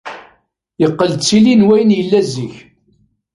[0.81, 2.55] Yeqqel d tili n wayen yella zik.